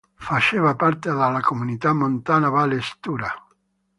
Faceva 0.27 0.73
parte 0.75 1.09
della 1.11 1.39
Comunità 1.41 1.93
montana 1.93 2.49
Valle 2.49 2.81
Stura. 2.81 3.31